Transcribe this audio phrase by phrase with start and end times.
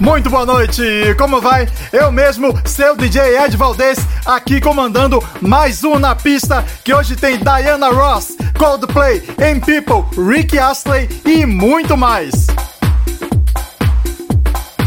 [0.00, 0.82] Muito boa noite,
[1.18, 1.68] como vai?
[1.92, 7.38] Eu mesmo, seu DJ Ed Valdez, aqui comandando mais um na pista que hoje tem
[7.38, 12.46] Diana Ross, Coldplay, M People, Rick Astley e muito mais.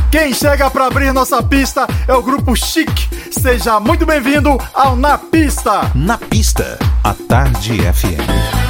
[0.09, 2.89] Quem chega para abrir nossa pista é o grupo Chic.
[3.31, 5.91] Seja muito bem-vindo ao Na Pista.
[5.95, 8.60] Na pista, a Tarde FM.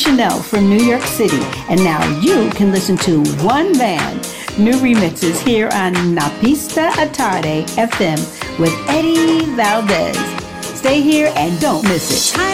[0.00, 1.42] Chanel from New York City.
[1.68, 4.26] And now you can listen to One Band
[4.58, 8.18] new remixes here on Napista Atarde FM
[8.58, 10.16] with Eddie Valdez.
[10.78, 12.49] Stay here and don't miss it.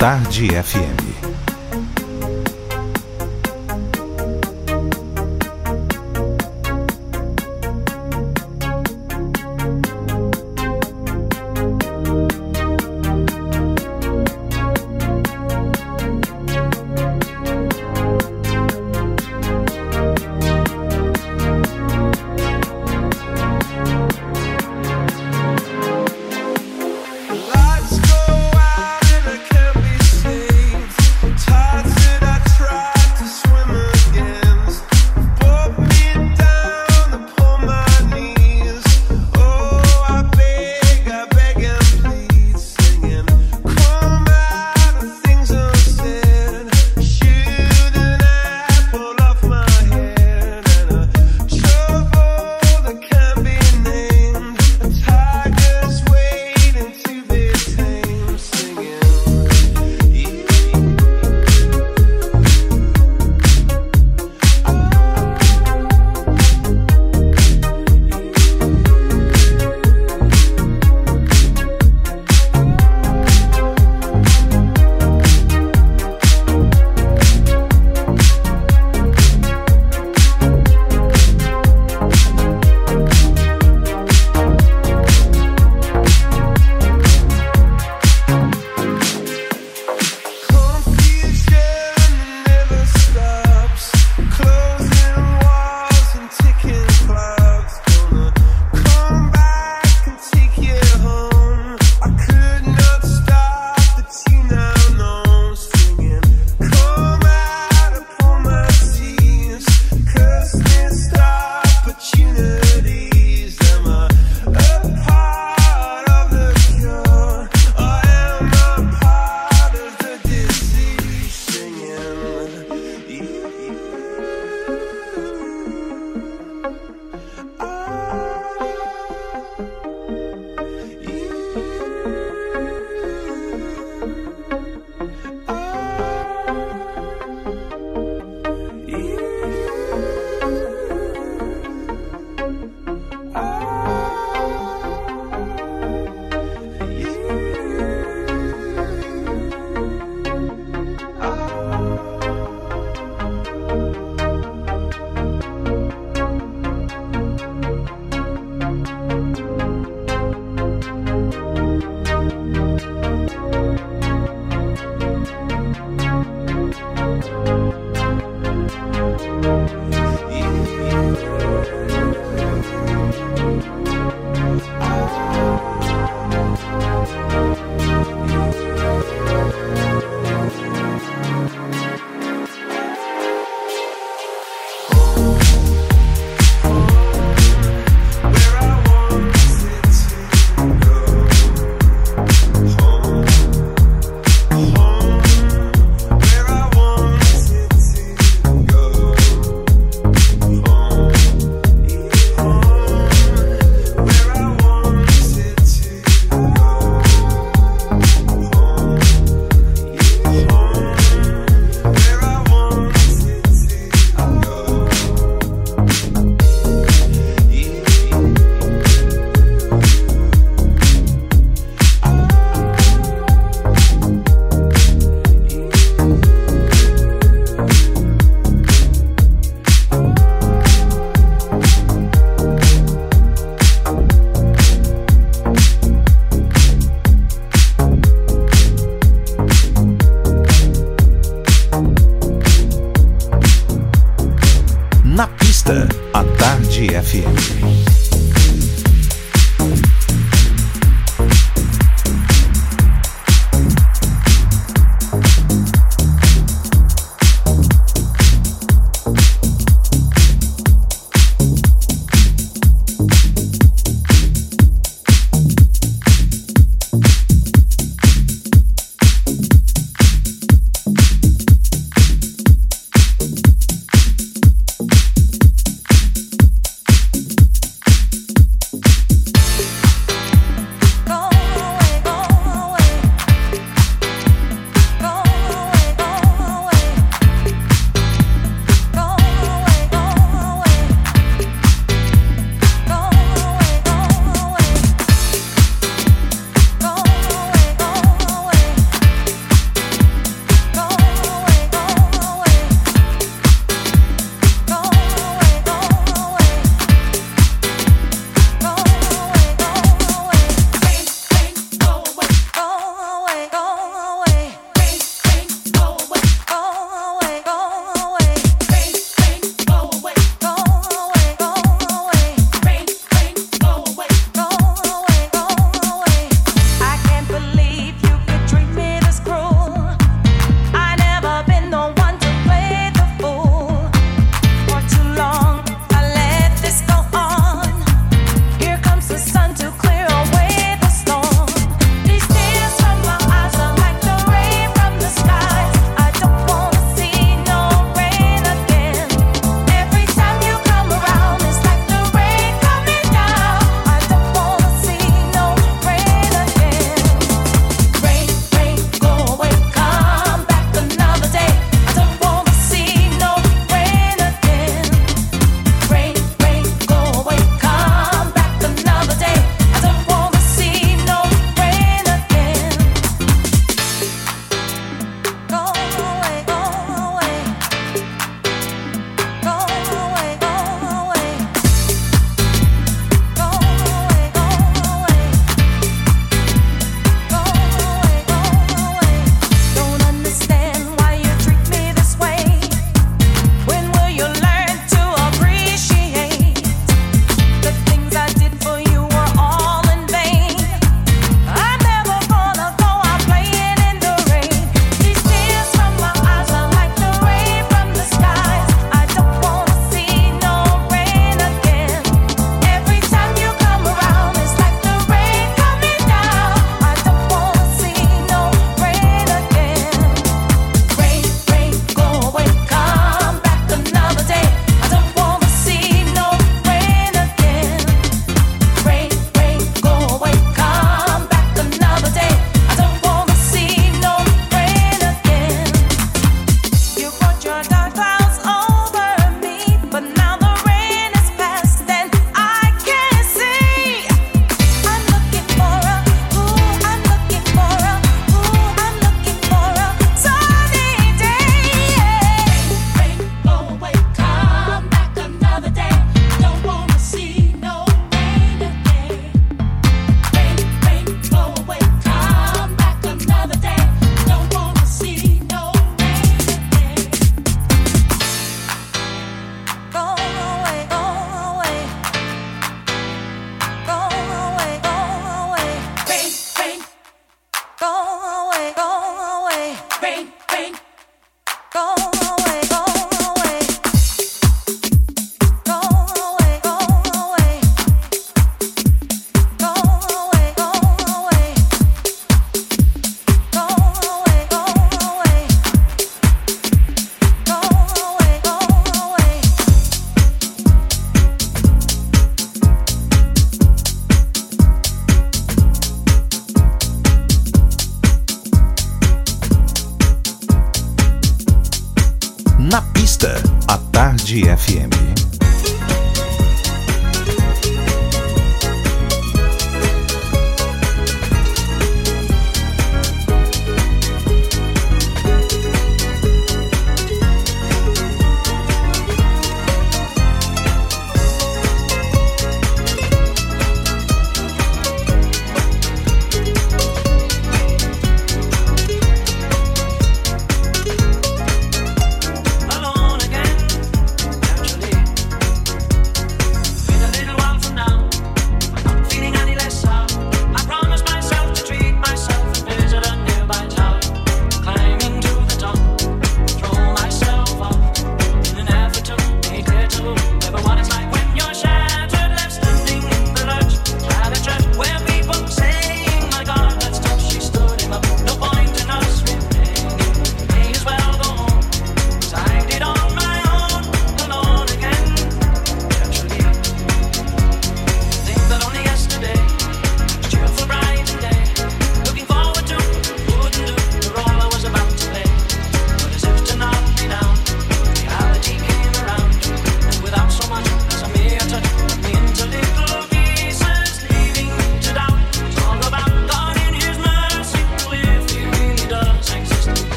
[0.00, 0.89] Tarde FM.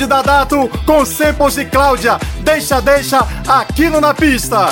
[0.00, 2.18] De Dadato com samples de Cláudia.
[2.42, 4.68] Deixa, deixa, aqui no Na Pista.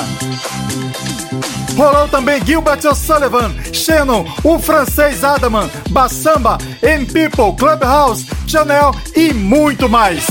[1.76, 9.86] Rolou também Gilbert O'Sullivan, Shannon, o francês Adaman, Bassamba, M People, Clubhouse, Chanel e muito
[9.86, 10.24] mais.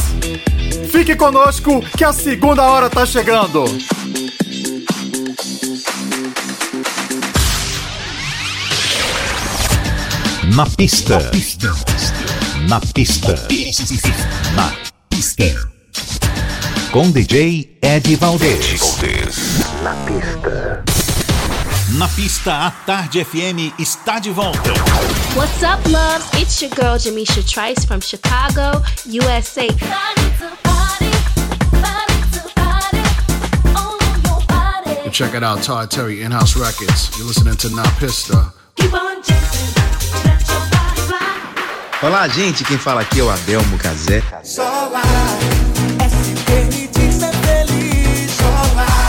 [0.91, 3.65] Fique conosco que a segunda hora tá chegando.
[10.55, 11.19] Na pista.
[11.19, 11.75] Na pista.
[12.67, 14.36] Na pista.
[16.91, 18.81] Com DJ Ed Valdez.
[19.81, 20.83] Na pista.
[21.97, 24.69] Na pista, a Tarde FM está de volta.
[25.35, 26.29] What's up, loves?
[26.39, 29.67] It's your girl Jamisha Trice from Chicago, USA.
[35.11, 37.17] Check it out, Todd Terry, In-House Records.
[37.17, 38.53] You're listening to Na Pista.
[42.03, 42.63] Olá, gente.
[42.63, 44.21] Quem fala aqui é o Adelmo Cazé.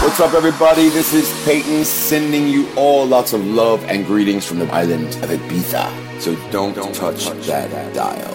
[0.01, 0.89] What's up, everybody?
[0.89, 5.30] This is Peyton sending you all lots of love and greetings from the island of
[5.30, 5.86] Ibiza.
[6.18, 8.34] So don't, touch, that dial.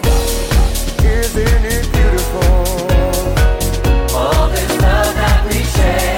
[1.02, 2.40] Isn't it beautiful?
[4.16, 6.13] All this love that we share.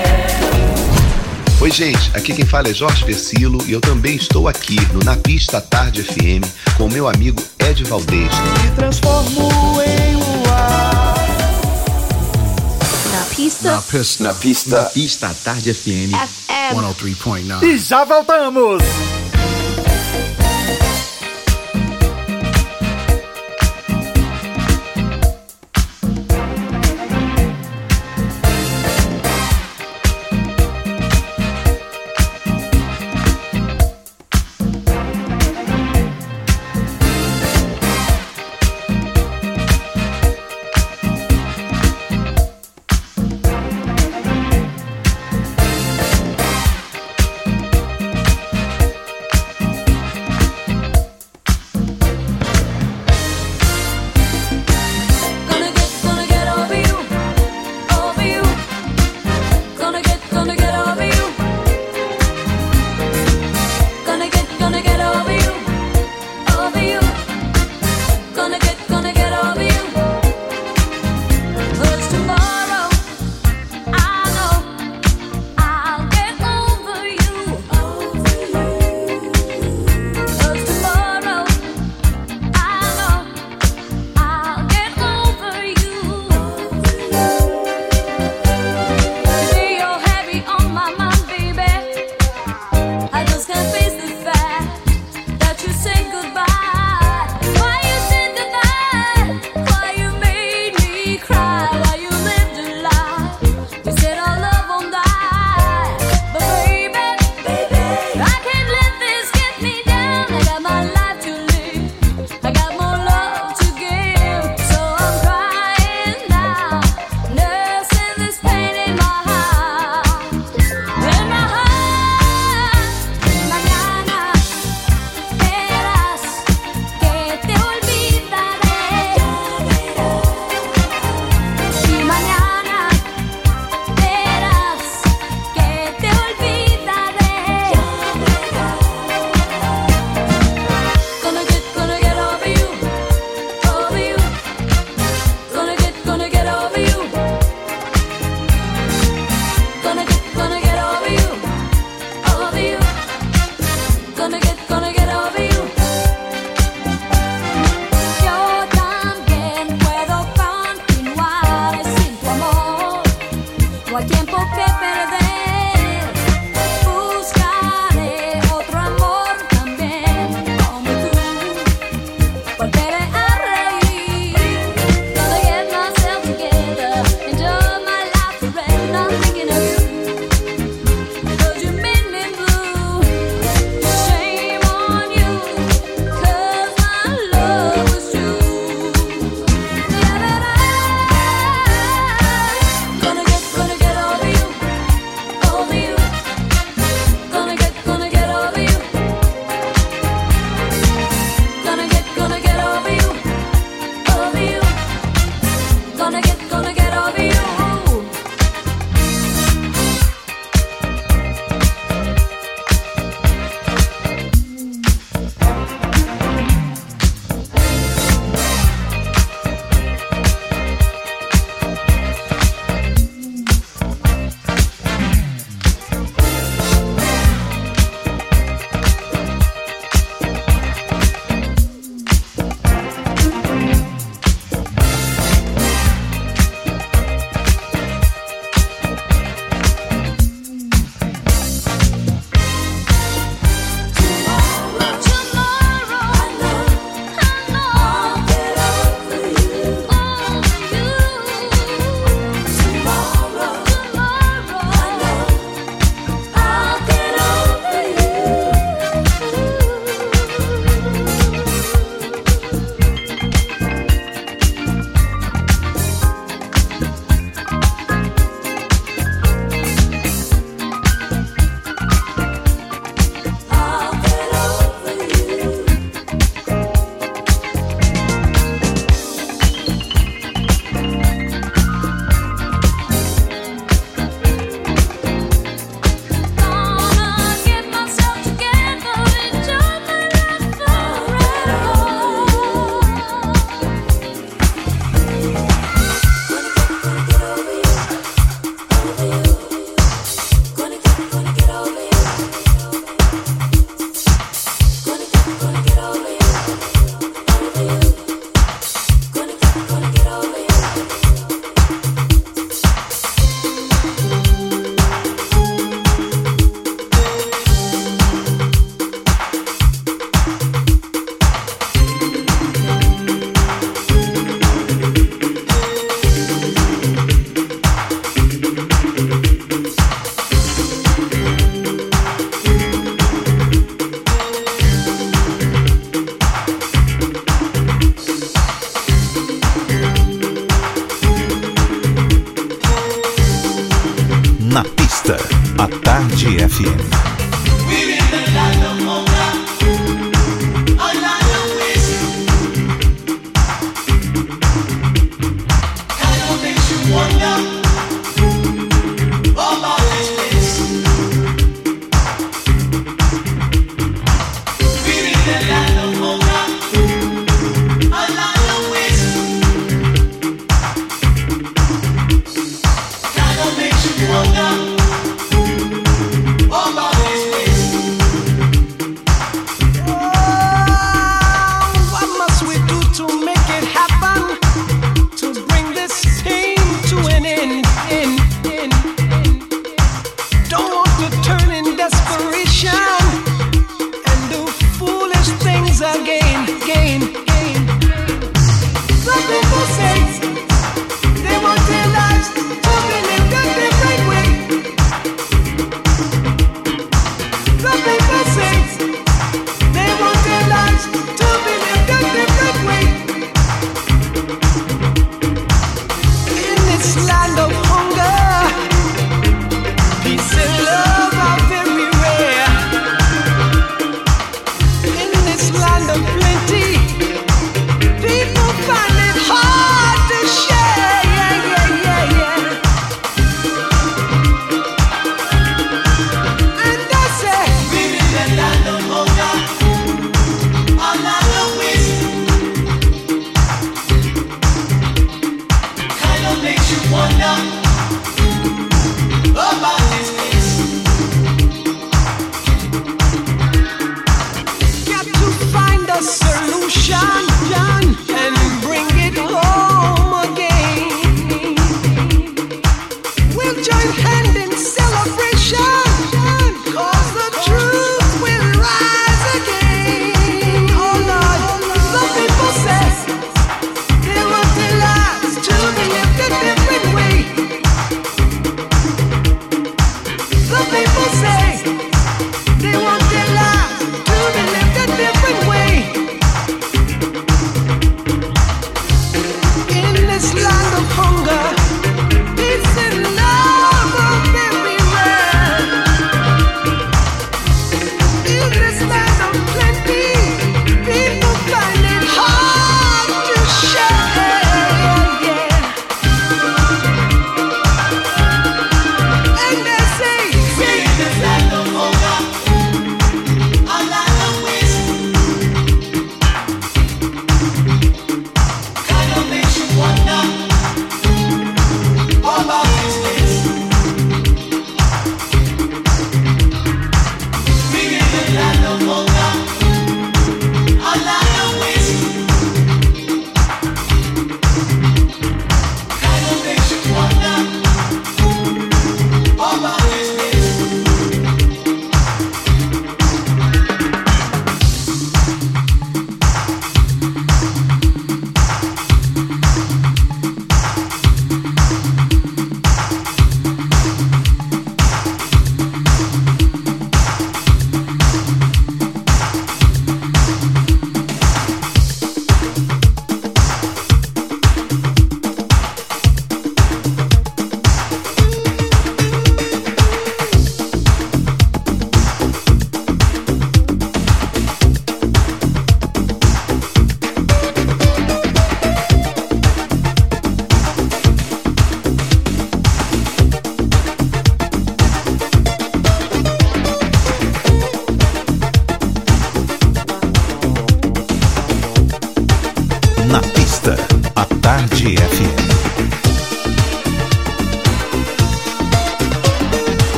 [1.67, 5.17] Oi, gente, aqui quem fala é Jorge Versilo e eu também estou aqui no Na
[5.17, 6.47] Pista Tarde FM
[6.77, 8.31] com meu amigo Ed Valdez.
[8.62, 9.51] Me transformo
[9.83, 11.17] em luar.
[13.12, 13.73] Na pista.
[13.73, 14.23] Na Pista.
[14.23, 14.81] Na pista.
[14.81, 16.14] Na pista, Tarde FM.
[16.14, 16.77] FM.
[17.03, 17.62] 103.9.
[17.64, 18.85] E já voltamos.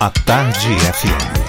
[0.00, 1.47] A Tarde FM.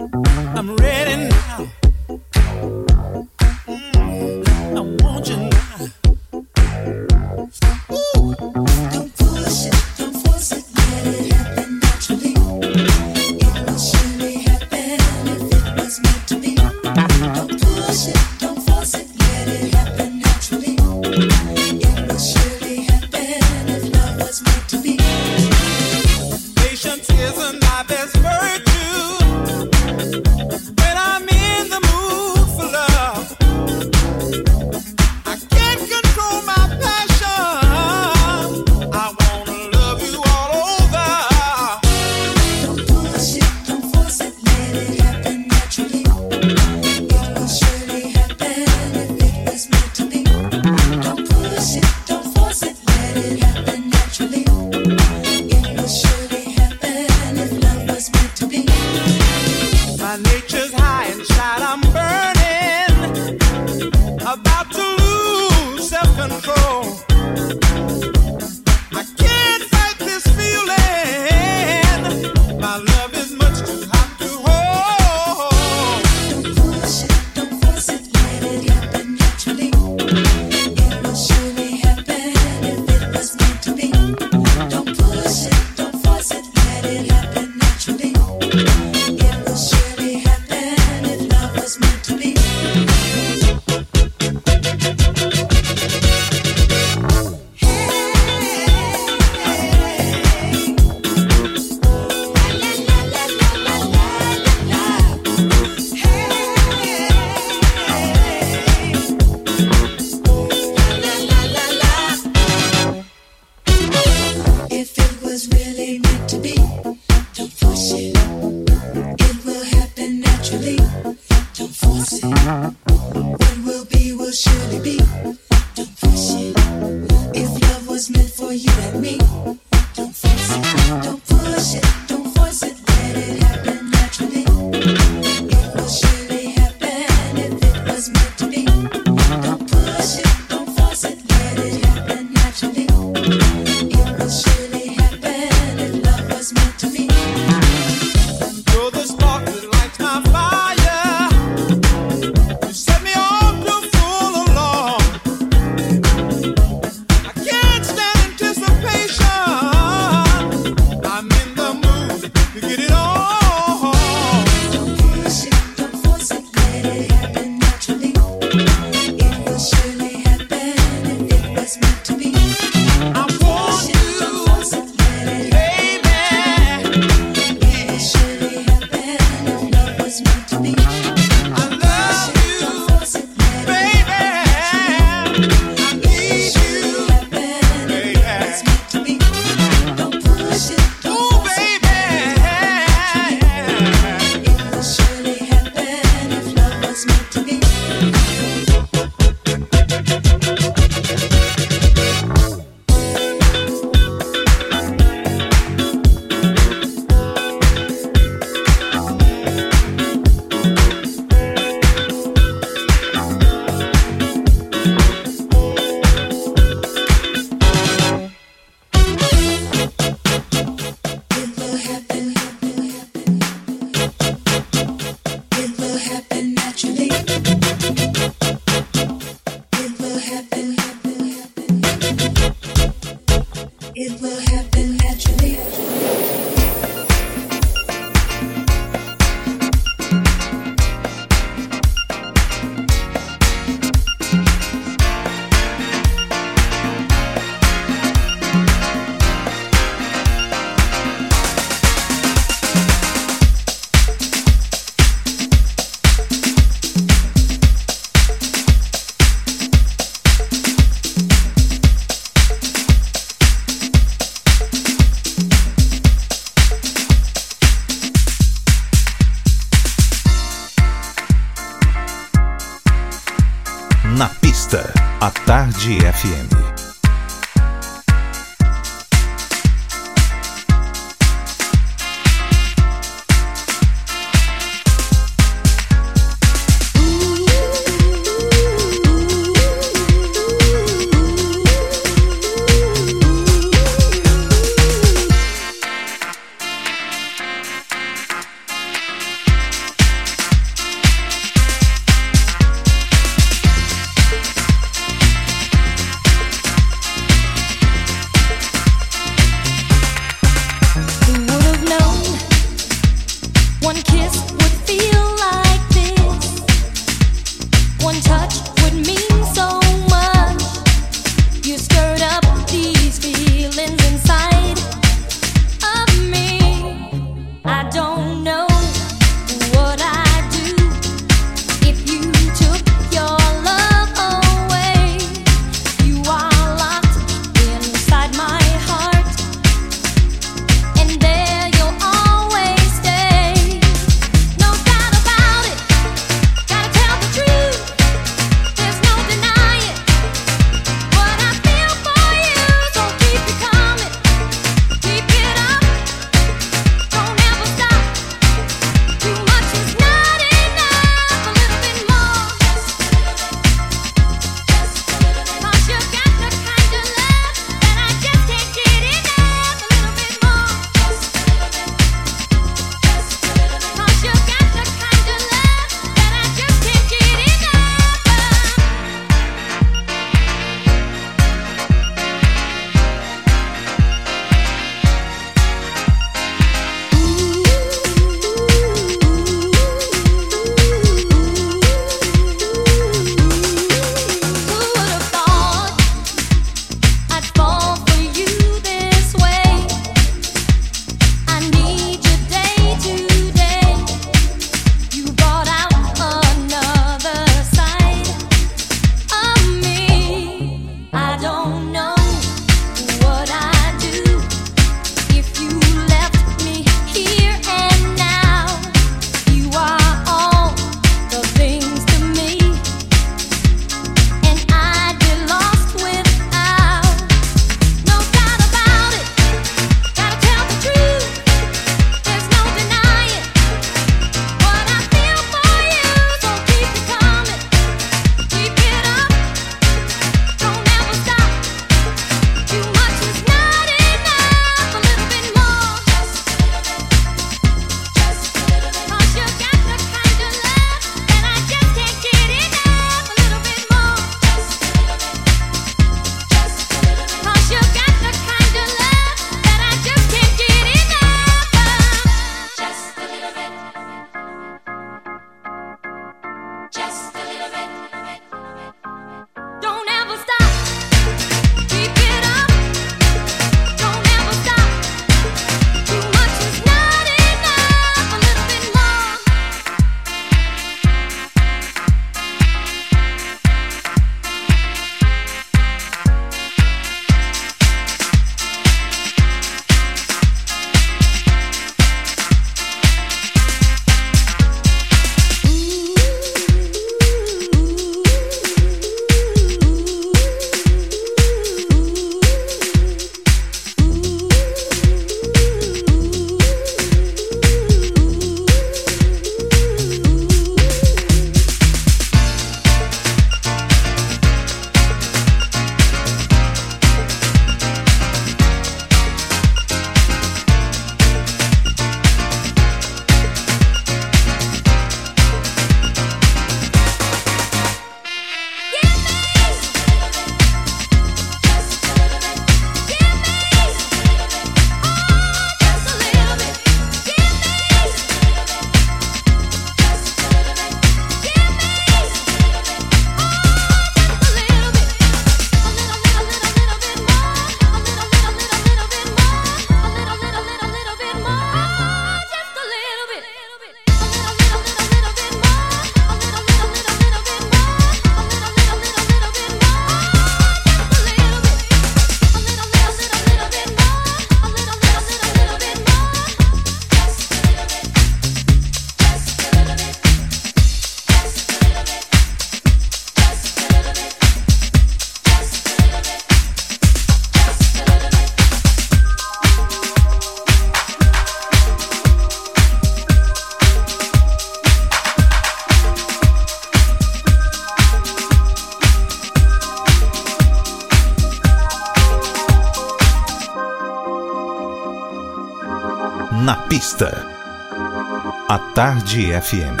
[599.31, 600.00] Tarde FM.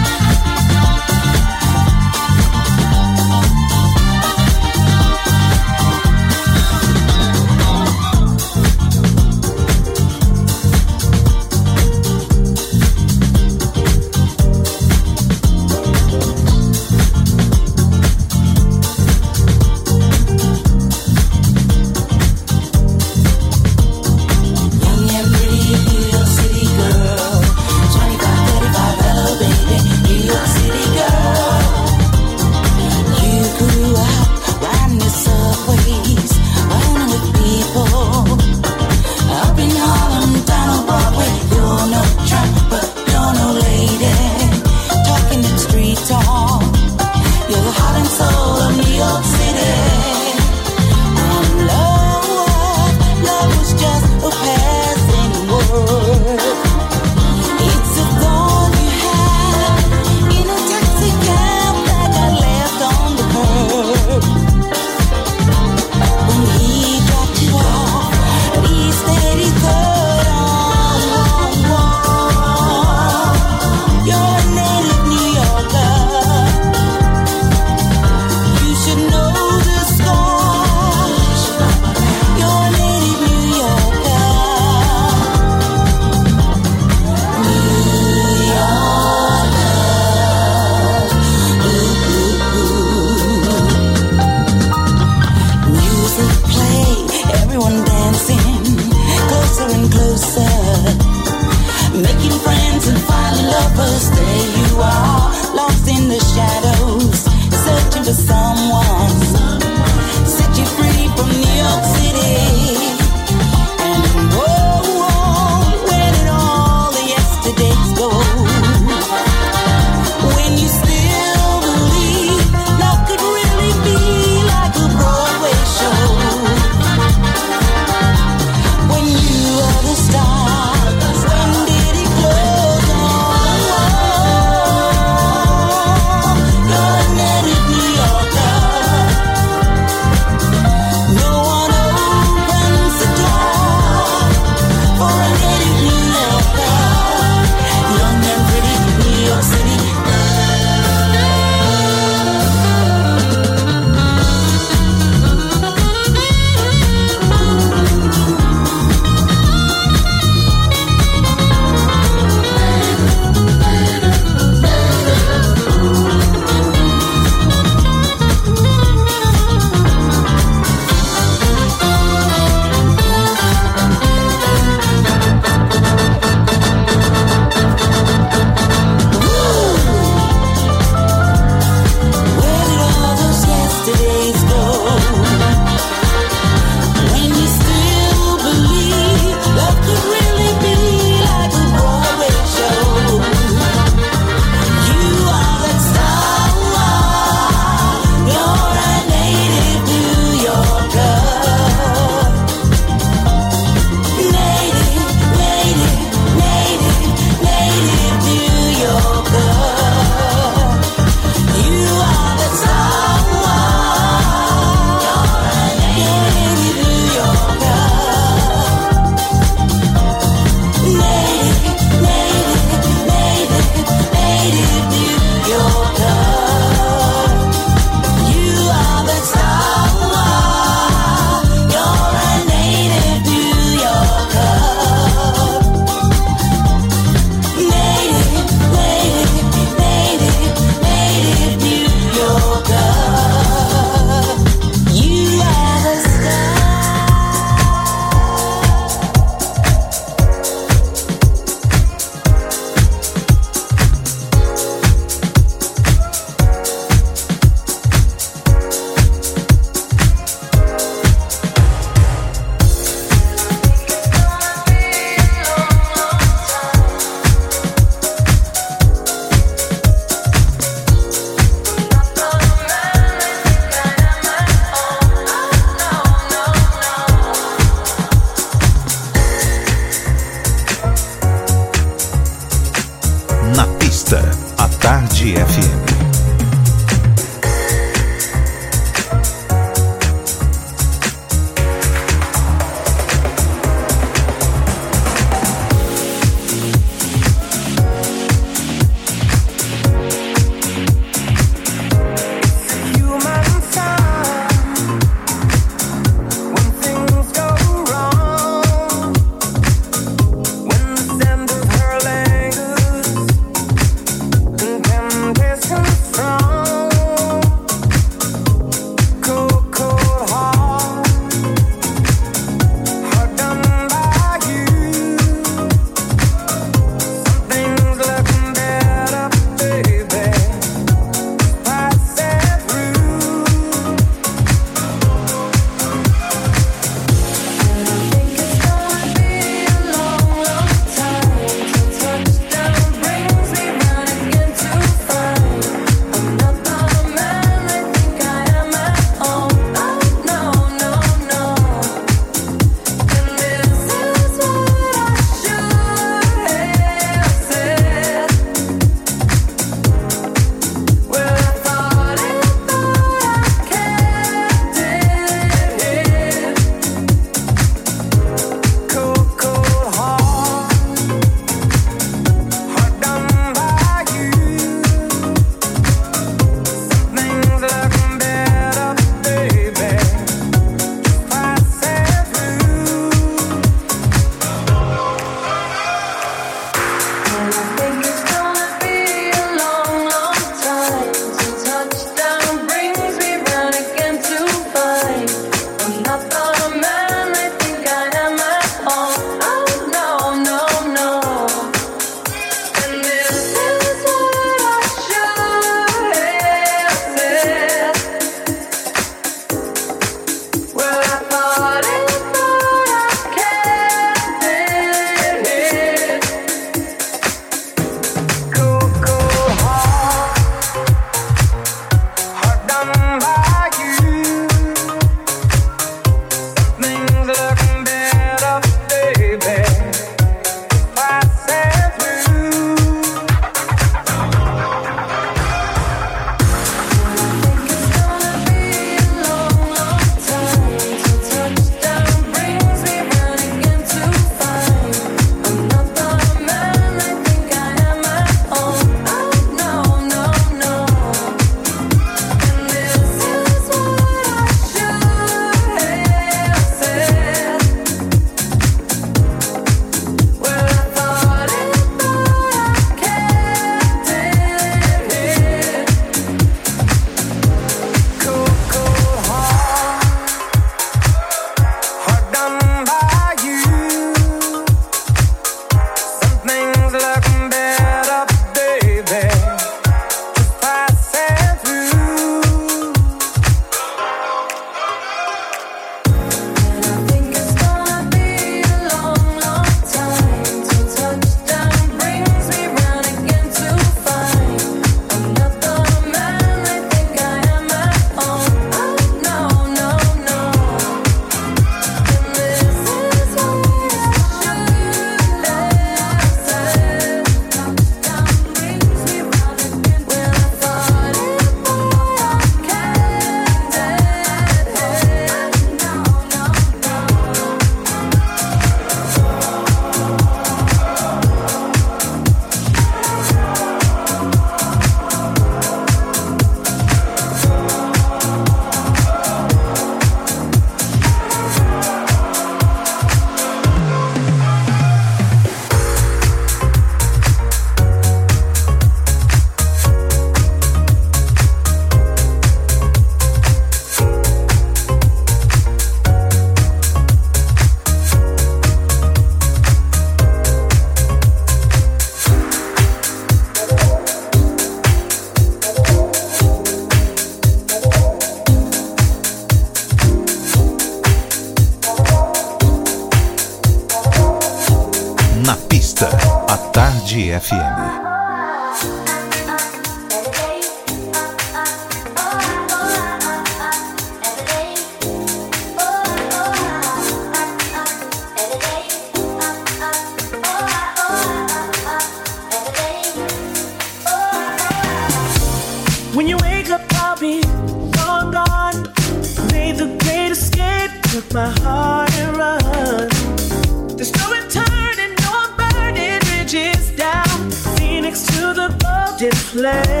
[599.61, 600.00] left.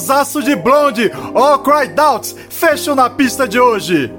[0.00, 4.10] showzaço de Blonde, All Cried Out, fecham na pista de hoje.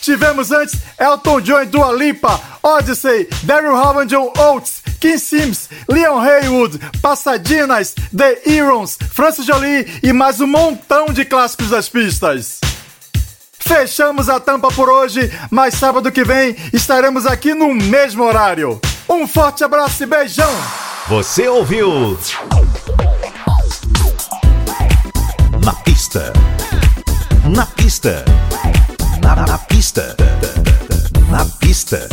[0.00, 6.18] Tivemos antes Elton John e Dua Lipa, Odyssey, Daryl Hall John Oates, Kim Sims, Leon
[6.18, 12.60] Haywood, Passadinas, The Irons, Francis Jolie e mais um montão de clássicos das pistas.
[13.52, 18.78] Fechamos a tampa por hoje, mas sábado que vem estaremos aqui no mesmo horário.
[19.08, 20.73] Um forte abraço e beijão!
[21.08, 22.18] Você ouviu?
[25.62, 26.32] Na pista.
[27.44, 28.24] Na pista.
[29.22, 30.16] Na, na pista.
[31.30, 32.08] Na pista.